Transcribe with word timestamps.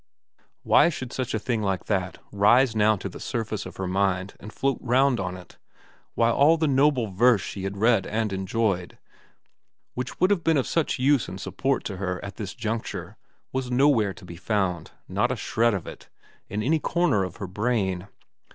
Why 0.63 0.89
should 0.89 1.13
a 1.19 1.25
thing 1.37 1.61
like 1.61 1.85
that 1.85 2.17
rise 2.31 2.75
now 2.75 2.95
to 2.95 3.07
the 3.07 3.19
surface 3.19 3.67
of 3.67 3.77
her 3.77 3.85
mind 3.85 4.33
and 4.39 4.51
float 4.51 4.79
round 4.81 5.19
on 5.19 5.37
it, 5.37 5.59
while 6.15 6.33
all 6.33 6.57
the 6.57 6.67
noble 6.67 7.11
verse 7.11 7.41
she 7.43 7.65
had 7.65 7.77
read 7.77 8.07
and 8.07 8.33
enjoyed, 8.33 8.97
which 9.93 10.19
would 10.19 10.31
have 10.31 10.43
been 10.43 10.57
of 10.57 10.65
such 10.65 10.97
use 10.97 11.27
and 11.27 11.39
support 11.39 11.83
to 11.83 11.97
her 11.97 12.19
at 12.25 12.37
this 12.37 12.55
juncture, 12.55 13.15
was 13.53 13.69
nowhere 13.69 14.15
to 14.15 14.25
be 14.25 14.37
found, 14.37 14.89
not 15.07 15.31
a 15.31 15.35
shred 15.35 15.75
of 15.75 15.85
it, 15.85 16.09
in 16.49 16.63
any 16.63 16.79
corner 16.79 17.23
of 17.23 17.35
her 17.37 17.45
brain 17.45 18.07